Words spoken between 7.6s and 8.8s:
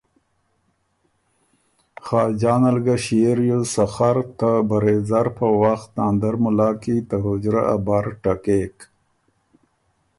ا بر ټکېک۔